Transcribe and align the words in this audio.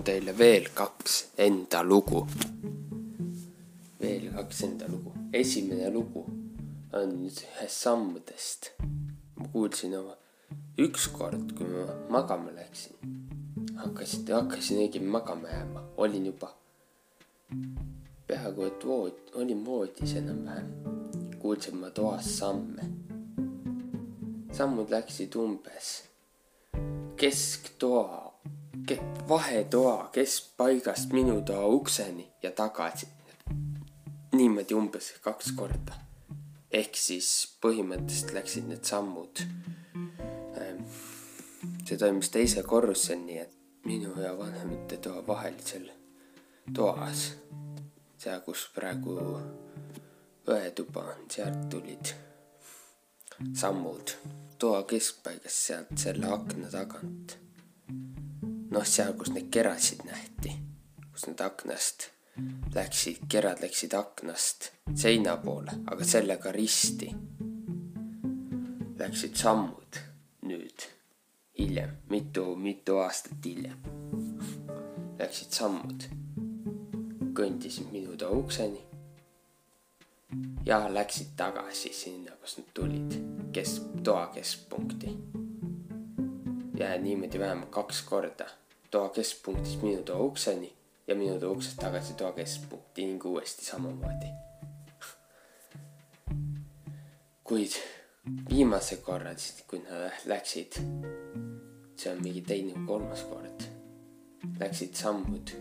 loen 0.00 0.04
teile 0.04 0.32
veel 0.32 0.68
kaks 0.74 1.14
enda 1.36 1.82
lugu. 1.82 2.26
veel 4.00 4.30
kaks 4.32 4.62
enda 4.62 4.86
lugu. 4.88 5.12
esimene 5.32 5.90
lugu 5.92 6.24
on 6.92 7.10
ühest 7.26 7.82
sammudest. 7.82 8.70
ma 9.36 9.48
kuulsin 9.52 9.94
oma, 9.98 10.16
ükskord, 10.78 11.52
kui 11.56 11.66
ma 11.66 11.84
magama 12.08 12.50
läksin, 12.50 12.96
hakkasin, 13.76 14.24
hakkasin 14.32 14.80
õigemini 14.80 15.10
magama 15.10 15.48
jääma, 15.48 15.84
olin 15.96 16.26
juba 16.26 16.54
peaaegu 18.26 18.64
et 18.64 18.84
vood, 18.86 19.20
olin 19.34 19.64
voodis 19.66 20.16
enam-vähem. 20.16 20.72
kuulsin 21.38 21.76
ma 21.76 21.90
toas 21.90 22.38
samme. 22.38 22.88
sammud 24.52 24.88
läksid 24.90 25.36
umbes 25.36 25.92
kesktoa 27.20 28.29
vahetoa 29.28 30.08
keskpaigast 30.12 31.12
minu 31.12 31.42
toa 31.42 31.66
ukseni 31.66 32.32
ja 32.42 32.50
tagasi. 32.50 33.08
niimoodi 34.32 34.74
umbes 34.74 35.14
kaks 35.20 35.52
korda. 35.52 35.94
ehk 36.70 36.94
siis 36.96 37.58
põhimõtteliselt 37.62 38.32
läksid 38.32 38.68
need 38.70 38.84
sammud. 38.86 39.42
Ähm, 40.60 40.84
see 41.84 41.98
toimus 41.98 42.30
teise 42.30 42.62
korruseni, 42.62 43.38
et 43.38 43.56
minu 43.84 44.14
ja 44.22 44.36
vanemate 44.38 44.96
toa 44.96 45.26
vahelisel 45.26 45.90
toas, 46.74 47.32
seal, 48.18 48.40
kus 48.46 48.68
praegu 48.74 49.18
õetuba 50.46 51.08
on, 51.10 51.26
sealt 51.30 51.68
tulid 51.70 52.14
sammud 53.56 54.14
toa 54.58 54.82
keskpaigast 54.84 55.66
sealt 55.66 55.94
selle 55.98 56.28
akna 56.34 56.70
tagant 56.70 57.38
noh, 58.70 58.86
seal, 58.86 59.12
kus 59.18 59.32
need 59.34 59.50
kerasid 59.52 60.04
nähti, 60.06 60.54
kus 61.12 61.26
need 61.26 61.40
aknast 61.44 62.10
läksid, 62.74 63.26
kerad 63.28 63.62
läksid 63.62 63.94
aknast 63.94 64.70
seina 64.94 65.36
poole, 65.36 65.72
aga 65.90 66.04
sellega 66.04 66.52
risti. 66.52 67.10
Läksid 69.00 69.34
sammud 69.36 69.98
nüüd, 70.46 70.86
hiljem, 71.58 71.96
mitu-mitu 72.12 72.98
aastat 73.00 73.44
hiljem. 73.44 73.80
Läksid 75.18 75.56
sammud, 75.56 76.06
kõndisid 77.36 77.90
minu 77.92 78.16
toa 78.20 78.36
ukseni 78.36 78.80
ja 80.66 80.84
läksid 80.92 81.34
tagasi 81.36 81.92
sinna, 81.96 82.36
kust 82.40 82.60
nad 82.60 82.70
tulid, 82.74 83.18
kes, 83.52 83.80
toa 84.04 84.26
keskpunkti. 84.34 85.16
ja 86.80 86.94
niimoodi 86.98 87.38
vähemalt 87.38 87.70
kaks 87.70 88.02
korda 88.02 88.46
toa 88.90 89.08
keskpunktist 89.08 89.82
minu 89.82 90.02
toa 90.02 90.18
ukseni 90.18 90.72
ja 91.06 91.14
minu 91.14 91.40
toa 91.40 91.50
uksest 91.50 91.76
tagasi 91.76 92.14
toa 92.14 92.32
keskpunkti 92.32 93.06
ning 93.06 93.24
uuesti 93.24 93.64
samamoodi. 93.64 94.26
kuid 97.46 97.70
viimase 98.50 98.96
korra, 98.96 99.30
kui 99.66 99.78
nad 99.78 100.26
läksid, 100.26 100.80
see 101.96 102.12
on 102.12 102.22
mingi 102.22 102.42
teine 102.46 102.74
või 102.74 102.86
kolmas 102.86 103.22
kord, 103.30 103.66
läksid 104.58 104.98
sammud 104.98 105.54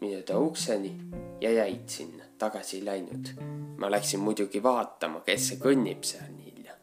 minu 0.00 0.22
toa 0.22 0.38
ukseni 0.46 0.94
ja 1.40 1.50
jäid 1.52 1.88
sinna, 1.88 2.24
tagasi 2.38 2.78
ei 2.78 2.84
läinud. 2.84 3.34
ma 3.78 3.90
läksin 3.90 4.20
muidugi 4.20 4.62
vaatama, 4.62 5.20
kes 5.26 5.48
see 5.48 5.60
kõnnib 5.60 6.06
seal 6.06 6.30
nii 6.30 6.50
hilja 6.52 6.78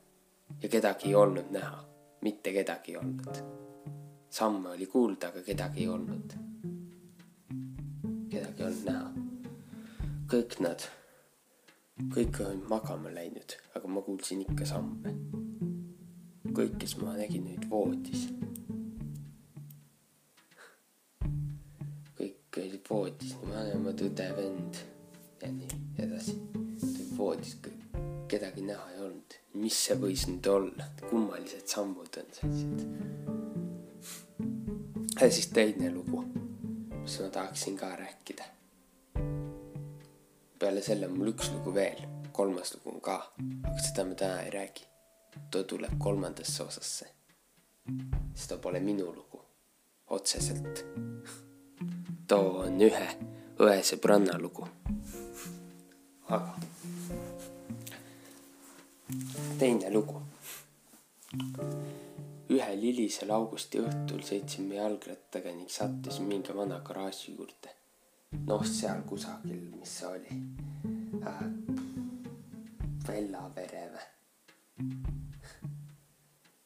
ja 0.61 0.69
kedagi 0.69 1.09
ei 1.09 1.16
olnud 1.16 1.52
näha, 1.56 1.83
mitte 2.22 2.52
kedagi 2.53 2.91
ei 2.91 2.97
olnud 2.97 3.70
samme 4.32 4.70
oli 4.70 4.86
kuulda, 4.86 5.28
aga 5.28 5.42
kedagi 5.42 5.80
ei 5.80 5.88
olnud. 5.88 6.34
kedagi 8.31 8.64
ei 8.64 8.68
olnud 8.68 8.86
näha. 8.86 9.09
kõik 10.31 10.56
nad, 10.64 10.86
kõik 12.16 12.40
olid 12.46 12.70
magama 12.72 13.12
läinud, 13.12 13.58
aga 13.75 13.91
ma 13.91 14.03
kuulsin 14.06 14.46
ikka 14.46 14.66
samme. 14.70 15.12
kõik, 16.47 16.78
kes 16.80 16.96
ma 17.02 17.18
nägin, 17.18 17.50
olid 17.52 17.68
voodis. 17.74 18.24
kõik 22.22 22.62
olid 22.64 22.90
voodis, 22.90 23.36
vanemad, 23.44 24.06
õde, 24.08 24.30
vend 24.40 24.81
ja 25.44 25.52
nii 25.52 25.84
edasi. 26.08 26.38
voodis 27.18 27.58
kõik, 27.68 28.00
kedagi 28.31 28.64
näha 28.64 28.88
ei 28.96 29.03
olnud. 29.09 29.40
mis 29.59 29.84
see 29.86 30.00
võis 30.00 30.24
nüüd 30.31 30.47
olla, 30.47 30.88
kummalised 31.09 31.68
sammud 31.68 32.24
on 32.24 32.36
sellised 32.40 33.31
ja 35.22 35.31
siis 35.31 35.47
teine 35.47 35.91
lugu, 35.94 36.22
mis 37.01 37.19
ma 37.19 37.29
tahaksin 37.29 37.78
ka 37.78 37.95
rääkida. 37.95 38.44
peale 40.59 40.81
selle 40.81 41.07
on 41.07 41.17
mul 41.17 41.31
üks 41.34 41.50
lugu 41.53 41.73
veel, 41.73 42.01
kolmas 42.31 42.73
lugu 42.75 42.95
on 42.95 43.01
ka, 43.01 43.17
aga 43.63 43.79
seda 43.81 44.06
ma 44.06 44.16
täna 44.16 44.41
ei 44.41 44.51
räägi. 44.51 44.85
too 45.51 45.63
tuleb 45.63 45.94
kolmandasse 45.97 46.63
osasse. 46.63 47.07
too 48.47 48.57
pole 48.57 48.79
minu 48.79 49.13
lugu, 49.16 49.41
otseselt. 50.07 50.85
too 52.28 52.57
on 52.66 52.81
ühe 52.81 53.07
õe 53.59 53.79
sõbranna 53.84 54.40
lugu. 54.41 54.67
aga 56.29 56.56
teine 59.59 59.94
lugu 59.94 60.22
ühel 62.61 62.83
hilisel 62.85 63.31
augusti 63.33 63.79
õhtul 63.81 64.22
sõitsime 64.25 64.77
jalgrattaga 64.77 65.53
ning 65.55 65.69
sattusime 65.72 66.35
mingi 66.35 66.53
vana 66.53 66.79
garaaži 66.85 67.33
juurde. 67.33 67.72
noh, 68.47 68.63
seal 68.66 69.01
kusagil, 69.09 69.63
mis 69.79 69.95
see 69.97 70.07
oli 70.07 70.35
äh,? 71.25 71.41
Vellavere 73.07 73.81
või? 73.94 74.05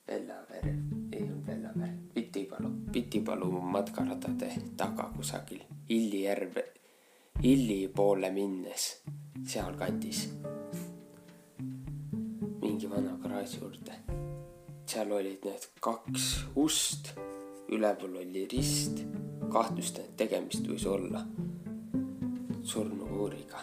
Vellavere, 0.07 0.73
ei 1.13 1.23
olnud 1.23 1.47
Vellavere, 1.47 1.93
Pitipalu, 2.13 2.71
Pitipalu 2.91 3.49
matkaradade 3.77 4.51
taga 4.77 5.07
kusagil, 5.15 5.63
Illi 5.89 6.25
järve, 6.25 6.65
Illi 7.43 7.79
poole 7.87 8.31
minnes, 8.35 8.91
sealkandis. 9.47 10.27
mingi 12.61 12.89
vana 12.89 13.17
garaaži 13.23 13.59
juurde 13.61 14.24
seal 14.95 15.11
olid 15.11 15.43
need 15.43 15.63
kaks 15.83 16.25
ust, 16.61 17.09
üleval 17.75 18.13
oli 18.21 18.45
rist, 18.47 19.01
kahtlustan, 19.51 20.05
et 20.07 20.13
tegemist 20.21 20.67
võis 20.69 20.85
olla 20.87 21.19
surnukuuriga. 22.63 23.59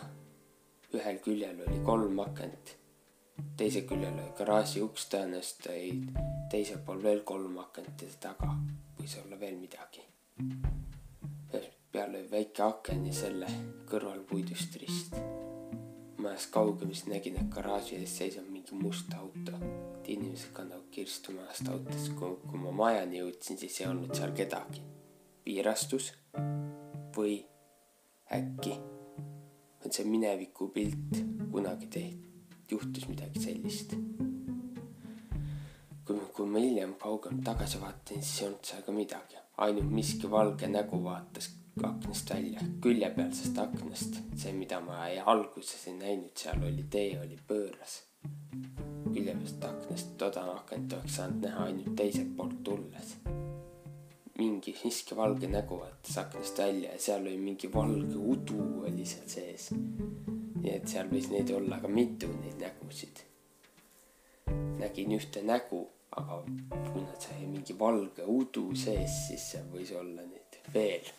ühel 0.92 1.20
küljel 1.24 1.62
oli 1.64 1.78
kolm 1.86 2.20
akent, 2.20 2.74
teisel 3.56 3.86
küljel 3.88 4.12
oli 4.12 4.34
garaaži 4.36 4.82
uks, 4.84 5.06
tõenäoliselt 5.14 5.70
olid 5.72 6.20
teisel 6.52 6.82
pool 6.84 7.00
veel 7.02 7.24
kolm 7.24 7.56
akent 7.64 8.04
ja 8.04 8.12
taga 8.20 8.52
võis 8.98 9.16
olla 9.24 9.40
veel 9.40 9.56
midagi. 9.56 10.04
peal 11.48 12.10
oli 12.10 12.28
väike 12.30 12.62
aken 12.66 13.06
ja 13.08 13.16
selle 13.22 13.48
kõrval 13.88 14.20
puidust 14.28 14.76
rist. 14.84 15.16
Majast 16.22 16.50
kaugemas 16.54 17.04
nägin, 17.10 17.36
et 17.40 17.50
garaaži 17.52 17.98
ees 17.98 18.16
seisab 18.20 18.48
mingi 18.50 18.76
must 18.78 19.12
auto. 19.18 19.58
Et 19.98 20.08
inimesed 20.14 20.52
kannavad 20.56 20.88
kirstu 20.94 21.34
majast 21.36 21.68
autosse, 21.72 22.14
kui, 22.18 22.36
kui 22.46 22.62
ma 22.62 22.72
majani 22.82 23.20
jõudsin, 23.20 23.58
siis 23.60 23.80
ei 23.80 23.88
olnud 23.90 24.14
seal 24.16 24.34
kedagi. 24.36 24.82
viirastus 25.46 26.12
või 27.16 27.40
äkki? 28.30 28.76
On 29.82 29.90
see 29.90 30.06
mineviku 30.06 30.68
pilt, 30.70 31.18
kunagi 31.50 31.88
tehti, 31.90 32.60
juhtus 32.70 33.08
midagi 33.10 33.42
sellist. 33.42 33.96
kui, 36.06 36.18
kui 36.34 36.46
ma 36.46 36.62
hiljem 36.62 36.94
kaugemalt 36.98 37.44
tagasi 37.46 37.80
vaatasin, 37.80 38.22
siis 38.22 38.40
ei 38.40 38.46
olnud 38.46 38.70
seal 38.70 38.86
ka 38.86 38.94
midagi, 38.94 39.42
ainult 39.66 39.90
miski 39.90 40.30
valge 40.30 40.70
nägu 40.70 41.02
vaatas 41.04 41.50
aknast 41.80 42.30
välja, 42.30 42.60
küljepealsest 42.84 43.58
aknast, 43.58 44.20
see, 44.36 44.52
mida 44.52 44.80
ma 44.84 45.06
alguses 45.24 45.88
ei 45.88 45.98
näinud, 45.98 46.32
seal 46.36 46.64
oli 46.68 46.84
tee 46.90 47.14
oli 47.20 47.38
pööras 47.48 48.02
küljelisest 49.12 49.64
aknast, 49.64 50.14
toda 50.18 50.44
akent 50.56 50.92
oleks 50.96 51.16
saanud 51.18 51.44
näha 51.44 51.66
ainult 51.68 51.96
teiselt 51.96 52.36
poolt 52.36 52.62
tulles. 52.64 53.16
mingi 54.38 54.72
miski 54.84 55.16
valge 55.16 55.46
nägu 55.46 55.76
vaatas 55.78 56.16
aknast 56.18 56.58
välja 56.58 56.92
ja 56.92 56.98
seal 56.98 57.26
oli 57.26 57.36
mingi 57.38 57.68
valge 57.74 58.16
udu 58.34 58.62
oli 58.88 59.04
seal 59.06 59.28
sees. 59.28 59.68
nii 60.62 60.72
et 60.72 60.88
seal 60.88 61.10
võis 61.12 61.28
neid 61.30 61.50
olla 61.58 61.80
ka 61.82 61.88
mitu 61.88 62.32
neid 62.40 62.60
nägusid. 62.64 63.24
nägin 64.80 65.16
ühte 65.18 65.42
nägu, 65.52 65.82
aga 66.16 66.42
kui 66.92 67.02
nad 67.02 67.20
sai 67.20 67.46
mingi 67.46 67.78
valge 67.78 68.24
udu 68.38 68.70
sees, 68.84 69.18
siis 69.28 69.50
seal 69.52 69.68
võis 69.74 69.92
olla 69.98 70.24
neid 70.24 70.60
veel. 70.74 71.12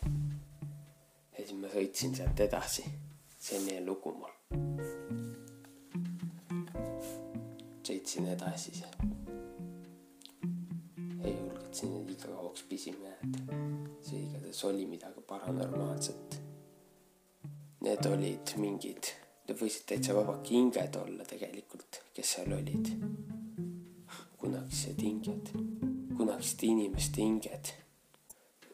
Ja 1.44 1.48
siis 1.50 1.60
ma 1.60 1.68
sõitsin 1.68 2.14
sealt 2.16 2.40
edasi. 2.40 2.84
selline 3.44 3.84
lugu 3.84 4.14
mul 4.16 4.32
sõitsin 7.84 8.30
edasi 8.32 8.72
seal. 8.78 8.94
ei 11.24 11.34
julgenud 11.34 11.74
sinna 11.76 12.00
liiga 12.06 12.30
kauaks 12.30 12.64
pisima 12.68 13.10
jääda. 13.10 13.58
see 14.06 14.22
igatahes 14.22 14.64
oli 14.64 14.86
midagi 14.86 15.20
paranormaalset. 15.28 16.40
Need 17.84 18.08
olid 18.08 18.54
mingid, 18.56 19.12
need 19.44 19.60
võisid 19.60 19.84
täitsa 19.90 20.16
vaba 20.16 20.38
kinged 20.48 20.96
olla 20.96 21.28
tegelikult, 21.28 22.00
kes 22.16 22.34
seal 22.38 22.56
olid. 22.56 22.88
kunagised 24.40 25.00
hinged, 25.02 25.52
kunagised 26.16 26.64
inimeste 26.72 27.20
hinged. 27.20 27.74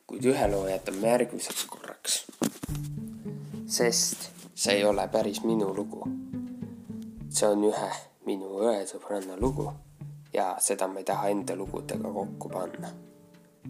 kuid 0.06 0.24
ühe 0.26 0.50
loo 0.54 0.68
jätan 0.70 1.02
märgmiseks 1.02 1.66
korraks. 1.66 2.24
Sest 3.66 4.30
see 4.54 4.74
ei 4.74 4.84
ole 4.84 5.08
päris 5.08 5.44
minu 5.44 5.74
lugu. 5.76 6.02
see 7.28 7.48
on 7.48 7.64
ühe 7.64 7.90
minu 8.26 8.58
õesõbranna 8.66 9.38
lugu 9.40 9.70
ja 10.32 10.56
seda 10.58 10.88
ma 10.88 10.98
ei 10.98 11.04
taha 11.04 11.28
enda 11.28 11.56
lugudega 11.56 12.12
kokku 12.12 12.48
panna. 12.48 12.90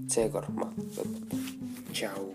seekord 0.08 0.55
ma 0.55 0.73
lõpetan. 0.97 1.44
tšau. 1.93 2.26